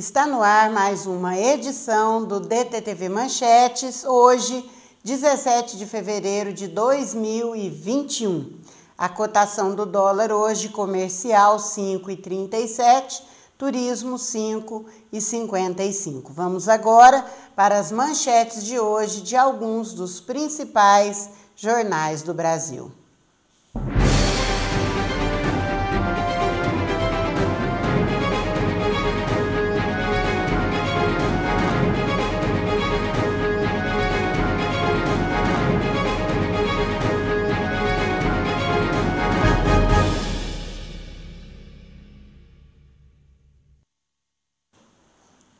[0.00, 4.64] Está no ar mais uma edição do DTTV Manchetes, hoje,
[5.04, 8.58] 17 de fevereiro de 2021.
[8.96, 13.20] A cotação do dólar hoje comercial 5,37,
[13.58, 16.30] turismo 5,55.
[16.30, 17.22] Vamos agora
[17.54, 22.90] para as manchetes de hoje de alguns dos principais jornais do Brasil.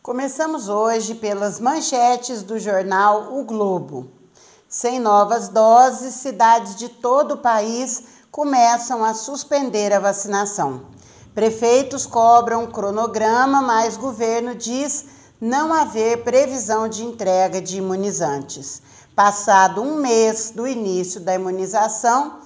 [0.03, 4.11] Começamos hoje pelas manchetes do jornal O Globo.
[4.67, 10.87] Sem novas doses, cidades de todo o país começam a suspender a vacinação.
[11.35, 15.05] Prefeitos cobram cronograma, mas governo diz
[15.39, 18.81] não haver previsão de entrega de imunizantes.
[19.15, 22.39] Passado um mês do início da imunização,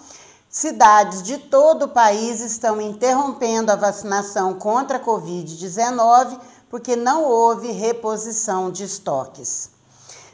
[0.51, 6.37] cidades de todo o país estão interrompendo a vacinação contra a Covid-19
[6.75, 9.71] porque não houve reposição de estoques.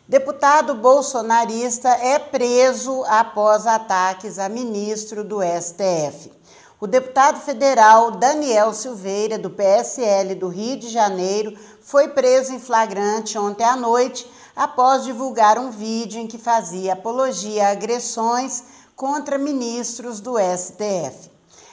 [0.08, 6.32] Deputado bolsonarista é preso após ataques a ministro do STF.
[6.80, 13.36] O deputado federal Daniel Silveira, do PSL do Rio de Janeiro, foi preso em flagrante
[13.36, 18.64] ontem à noite após divulgar um vídeo em que fazia apologia a agressões
[18.96, 21.30] contra ministros do STF.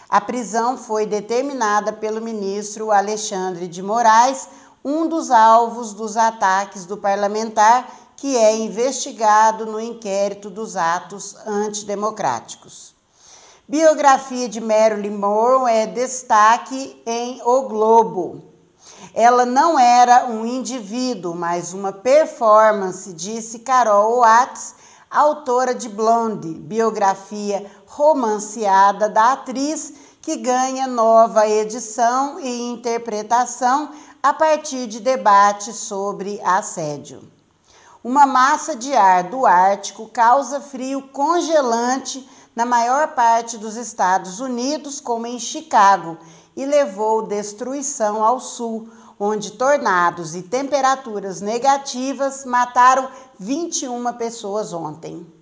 [0.10, 4.48] A prisão foi determinada pelo ministro Alexandre de Moraes,
[4.84, 12.96] um dos alvos dos ataques do parlamentar que é investigado no inquérito dos atos antidemocráticos.
[13.68, 18.46] Biografia de Marilyn Monroe é destaque em O Globo.
[19.14, 24.74] Ela não era um indivíduo, mas uma performance, disse Carol Watts,
[25.12, 34.86] autora de Blonde, biografia romanceada da atriz que ganha nova edição e interpretação a partir
[34.88, 37.22] de debates sobre assédio.
[38.04, 45.00] Uma massa de ar do Ártico causa frio congelante na maior parte dos Estados Unidos,
[45.00, 46.18] como em Chicago,
[46.56, 53.10] e levou destruição ao sul, onde tornados e temperaturas negativas mataram
[53.40, 55.37] 21 pessoas ontem.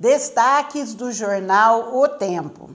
[0.00, 2.70] Destaques do jornal O Tempo.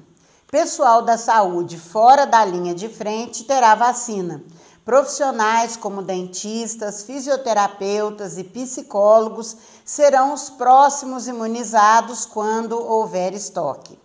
[0.52, 4.44] Pessoal da saúde fora da linha de frente terá vacina.
[4.84, 13.98] Profissionais como dentistas, fisioterapeutas e psicólogos serão os próximos imunizados quando houver estoque.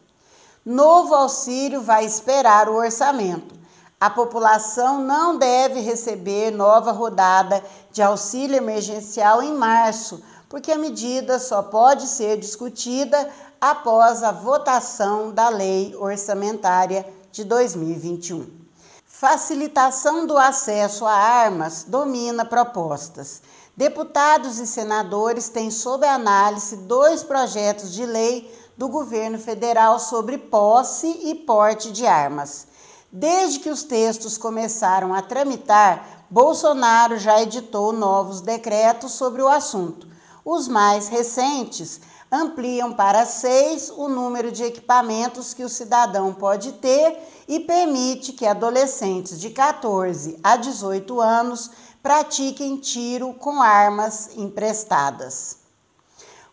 [0.64, 3.58] Novo auxílio vai esperar o orçamento.
[4.00, 11.38] A população não deve receber nova rodada de auxílio emergencial em março, porque a medida
[11.38, 13.28] só pode ser discutida
[13.60, 18.58] após a votação da Lei Orçamentária de 2021.
[19.04, 23.42] Facilitação do acesso a armas domina propostas.
[23.76, 31.06] Deputados e senadores têm sob análise dois projetos de lei do governo federal sobre posse
[31.24, 32.68] e porte de armas.
[33.10, 40.08] Desde que os textos começaram a tramitar, Bolsonaro já editou novos decretos sobre o assunto.
[40.50, 42.00] Os mais recentes
[42.32, 48.46] ampliam para seis o número de equipamentos que o cidadão pode ter e permite que
[48.46, 51.70] adolescentes de 14 a 18 anos
[52.02, 55.58] pratiquem tiro com armas emprestadas.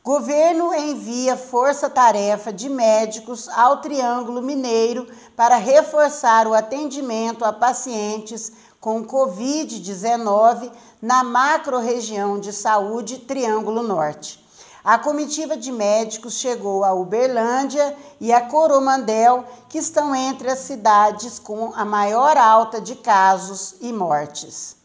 [0.03, 5.07] Governo envia força-tarefa de médicos ao Triângulo Mineiro
[5.38, 8.51] para reforçar o atendimento a pacientes
[8.85, 14.40] com Covid-19 na macro-região de saúde Triângulo Norte.
[14.84, 21.39] A comitiva de médicos chegou a Uberlândia e a Coromandel, que estão entre as cidades
[21.39, 24.75] com a maior alta de casos e mortes.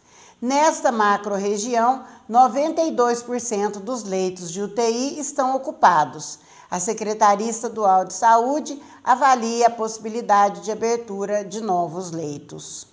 [0.41, 6.39] Nesta macro-região, 92% dos leitos de UTI estão ocupados.
[6.71, 12.90] A Secretaria Estadual de Saúde avalia a possibilidade de abertura de novos leitos.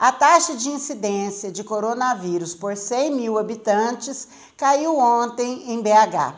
[0.00, 6.36] A taxa de incidência de coronavírus por 100 mil habitantes caiu ontem em BH.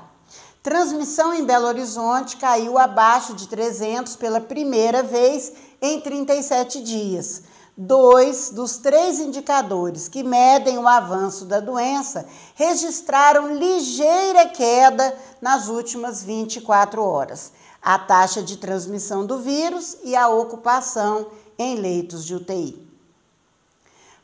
[0.62, 5.52] Transmissão em Belo Horizonte caiu abaixo de 300 pela primeira vez
[5.82, 7.42] em 37 dias.
[7.76, 16.22] Dois dos três indicadores que medem o avanço da doença registraram ligeira queda nas últimas
[16.22, 17.52] 24 horas:
[17.82, 21.26] a taxa de transmissão do vírus e a ocupação
[21.58, 22.89] em leitos de UTI.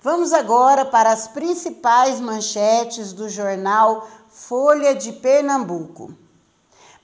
[0.07, 6.15] Vamos agora para as principais manchetes do jornal Folha de Pernambuco.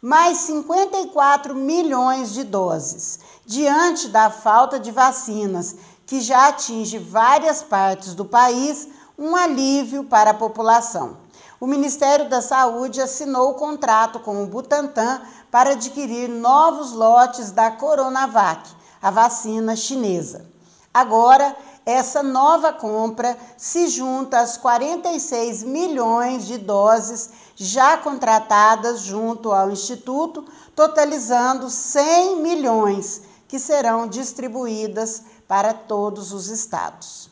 [0.00, 3.18] Mais 54 milhões de doses.
[3.44, 5.74] Diante da falta de vacinas,
[6.06, 8.86] que já atinge várias partes do país,
[9.18, 11.16] um alívio para a população.
[11.58, 15.20] O Ministério da Saúde assinou o contrato com o Butantan
[15.50, 18.70] para adquirir novos lotes da Coronavac,
[19.02, 20.52] a vacina chinesa.
[20.92, 21.56] Agora,
[21.86, 30.44] essa nova compra se junta às 46 milhões de doses já contratadas junto ao Instituto,
[30.76, 37.30] totalizando 100 milhões que serão distribuídas para todos os estados.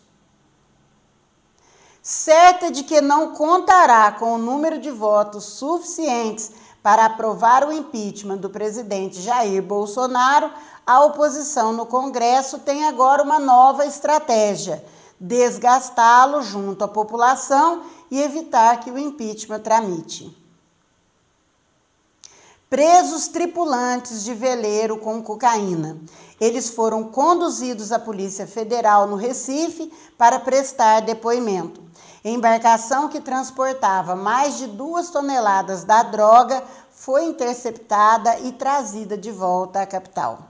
[2.02, 6.50] Certa de que não contará com o número de votos suficientes
[6.82, 10.50] para aprovar o impeachment do presidente Jair Bolsonaro,
[10.86, 14.84] a oposição no Congresso tem agora uma nova estratégia:
[15.18, 20.36] desgastá-lo junto à população e evitar que o impeachment tramite.
[22.68, 25.98] Presos tripulantes de veleiro com cocaína.
[26.40, 31.82] Eles foram conduzidos à Polícia Federal no Recife para prestar depoimento.
[32.24, 39.82] Embarcação que transportava mais de duas toneladas da droga foi interceptada e trazida de volta
[39.82, 40.49] à capital.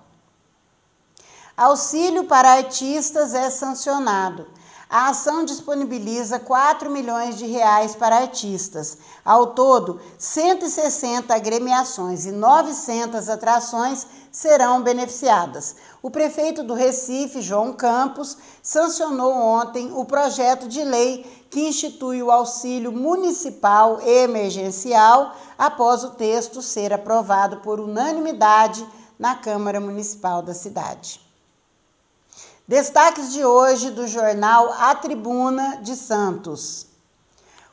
[1.60, 4.46] Auxílio para artistas é sancionado.
[4.88, 8.96] A ação disponibiliza 4 milhões de reais para artistas.
[9.22, 15.76] Ao todo, 160 agremiações e 900 atrações serão beneficiadas.
[16.00, 22.30] O prefeito do Recife, João Campos, sancionou ontem o projeto de lei que institui o
[22.30, 28.82] auxílio municipal emergencial após o texto ser aprovado por unanimidade
[29.18, 31.28] na Câmara Municipal da cidade.
[32.70, 36.86] Destaques de hoje do jornal A Tribuna de Santos.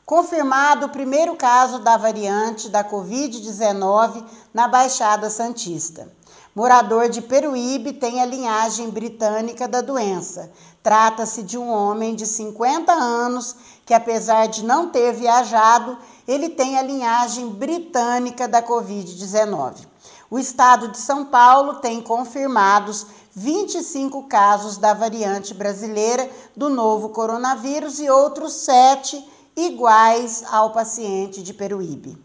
[0.04, 6.08] Confirmado o primeiro caso da variante da Covid-19 na Baixada Santista.
[6.52, 10.50] Morador de Peruíbe tem a linhagem britânica da doença.
[10.82, 13.54] Trata-se de um homem de 50 anos
[13.86, 15.96] que, apesar de não ter viajado,
[16.26, 19.86] ele tem a linhagem britânica da Covid-19.
[20.28, 23.06] O estado de São Paulo tem confirmados
[23.38, 29.24] 25 casos da variante brasileira do novo coronavírus e outros sete
[29.56, 32.18] iguais ao paciente de Peruíbe.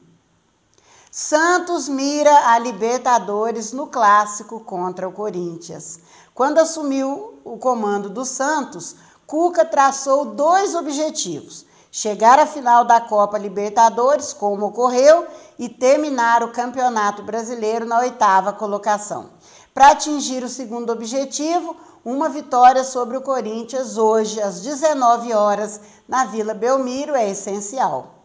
[1.12, 6.00] Santos mira a Libertadores no clássico contra o Corinthians.
[6.34, 8.96] Quando assumiu o comando do Santos,
[9.28, 15.28] Cuca traçou dois objetivos: chegar à final da Copa Libertadores, como ocorreu,
[15.60, 19.30] e terminar o Campeonato Brasileiro na oitava colocação.
[19.74, 21.76] Para atingir o segundo objetivo,
[22.06, 28.24] uma vitória sobre o Corinthians hoje às 19 horas na Vila Belmiro é essencial.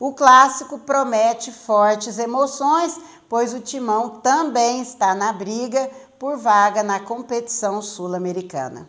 [0.00, 2.98] O clássico promete fortes emoções,
[3.28, 8.88] pois o Timão também está na briga por vaga na competição sul-americana.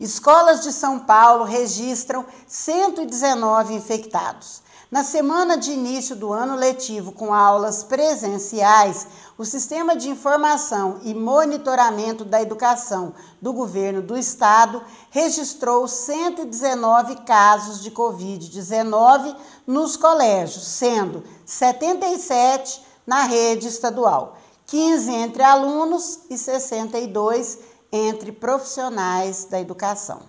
[0.00, 4.62] Escolas de São Paulo registram 119 infectados.
[4.90, 9.06] Na semana de início do ano letivo com aulas presenciais,
[9.36, 14.80] o Sistema de Informação e Monitoramento da Educação do Governo do Estado
[15.10, 19.34] registrou 119 casos de Covid-19
[19.66, 29.60] nos colégios, sendo 77 na rede estadual, 15 entre alunos e 62 entre profissionais da
[29.60, 30.22] educação.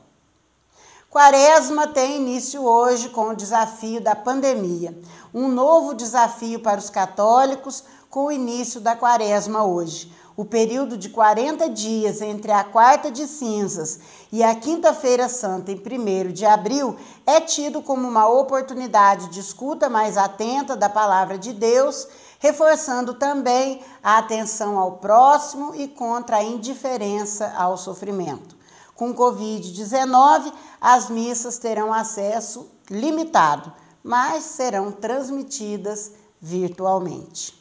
[1.09, 4.95] Quaresma tem início hoje com o desafio da pandemia.
[5.33, 10.13] Um novo desafio para os católicos com o início da quaresma hoje.
[10.37, 13.99] O período de 40 dias entre a quarta de cinzas
[14.31, 16.95] e a quinta-feira santa, em 1 de abril,
[17.25, 22.07] é tido como uma oportunidade de escuta mais atenta da palavra de Deus,
[22.45, 28.55] reforçando também a atenção ao próximo e contra a indiferença ao sofrimento.
[28.93, 33.73] Com Covid-19, as missas terão acesso limitado,
[34.03, 37.59] mas serão transmitidas virtualmente.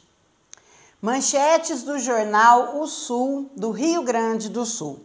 [1.01, 4.99] Manchetes do jornal O Sul, do Rio Grande do Sul.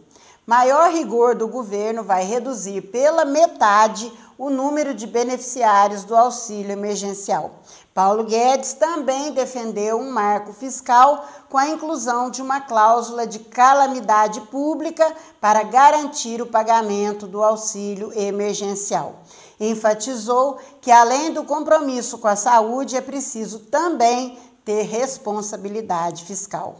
[0.45, 4.11] Maior rigor do governo vai reduzir pela metade
[4.41, 7.59] o número de beneficiários do auxílio emergencial.
[7.93, 14.41] Paulo Guedes também defendeu um marco fiscal com a inclusão de uma cláusula de calamidade
[14.49, 19.21] pública para garantir o pagamento do auxílio emergencial.
[19.59, 26.77] Enfatizou que, além do compromisso com a saúde, é preciso também ter responsabilidade fiscal.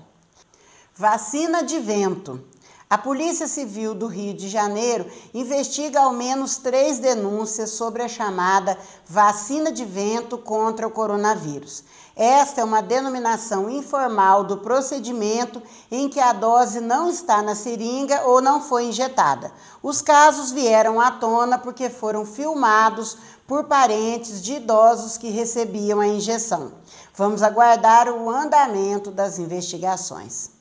[0.96, 2.44] Vacina de vento.
[2.91, 8.77] A Polícia Civil do Rio de Janeiro investiga ao menos três denúncias sobre a chamada
[9.07, 11.86] vacina de vento contra o coronavírus.
[12.17, 18.24] Esta é uma denominação informal do procedimento em que a dose não está na seringa
[18.24, 19.53] ou não foi injetada.
[19.81, 23.17] Os casos vieram à tona porque foram filmados
[23.48, 26.74] por parentes de idosos que recebiam a injeção.
[27.15, 30.61] Vamos aguardar o andamento das investigações.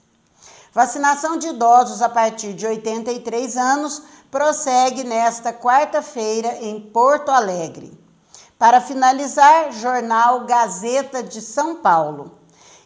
[0.73, 7.99] Vacinação de idosos a partir de 83 anos prossegue nesta quarta-feira em Porto Alegre.
[8.57, 12.40] Para finalizar, Jornal Gazeta de São Paulo.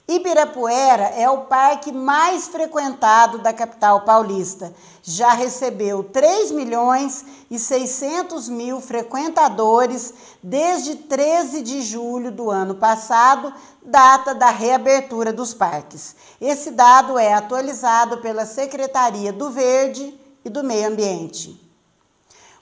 [0.07, 4.75] Ibirapuera é o parque mais frequentado da capital paulista.
[5.03, 13.51] Já recebeu 3 milhões e 600 mil frequentadores desde 13 de julho do ano passado,
[13.83, 16.15] data da reabertura dos parques.
[16.39, 21.64] Esse dado é atualizado pela Secretaria do Verde e do Meio Ambiente.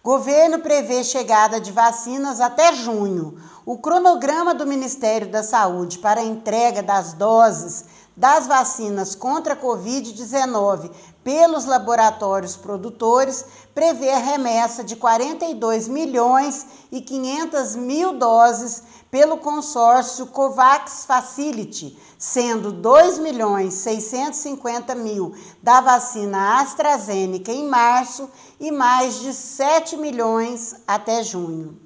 [0.03, 3.41] Governo prevê chegada de vacinas até junho.
[3.65, 7.85] O cronograma do Ministério da Saúde para a entrega das doses
[8.17, 10.91] das vacinas contra a Covid-19
[11.25, 20.27] pelos laboratórios produtores prevê a remessa de 42 milhões e 500 mil doses pelo consórcio
[20.27, 28.29] COVAX Facility, sendo 2 milhões 650 mil da vacina AstraZeneca em março
[28.59, 31.79] e mais de 7 milhões até junho.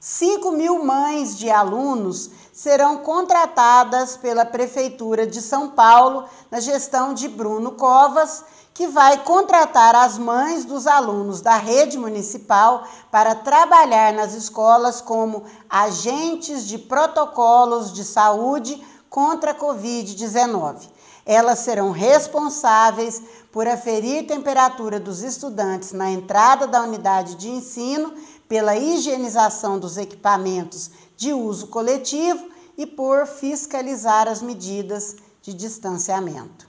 [0.00, 2.30] 5 mil mães de alunos
[2.62, 9.96] serão contratadas pela Prefeitura de São Paulo na gestão de Bruno Covas, que vai contratar
[9.96, 17.92] as mães dos alunos da rede municipal para trabalhar nas escolas como agentes de protocolos
[17.92, 20.88] de saúde contra a Covid-19.
[21.26, 28.14] Elas serão responsáveis por aferir temperatura dos estudantes na entrada da unidade de ensino
[28.48, 36.68] pela higienização dos equipamentos de uso coletivo e por fiscalizar as medidas de distanciamento.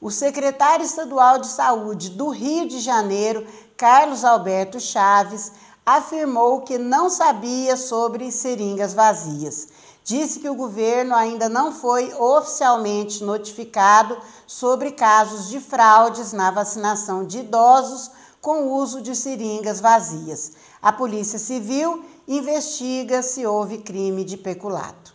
[0.00, 5.52] O secretário estadual de Saúde do Rio de Janeiro, Carlos Alberto Chaves,
[5.84, 9.68] afirmou que não sabia sobre seringas vazias.
[10.02, 14.16] Disse que o governo ainda não foi oficialmente notificado
[14.46, 20.52] sobre casos de fraudes na vacinação de idosos com uso de seringas vazias.
[20.80, 25.12] A Polícia Civil investiga se houve crime de peculato.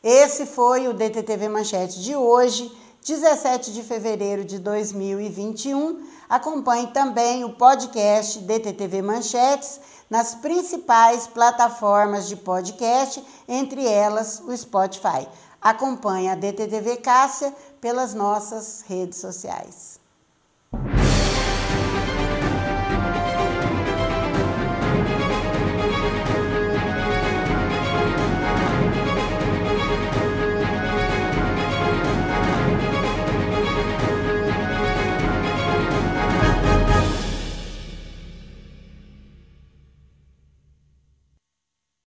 [0.00, 2.70] Esse foi o DTTV Manchete de hoje,
[3.04, 6.06] 17 de fevereiro de 2021.
[6.28, 15.26] Acompanhe também o podcast DTTV Manchetes nas principais plataformas de podcast, entre elas o Spotify.
[15.60, 20.01] Acompanhe a DTTV Cássia pelas nossas redes sociais.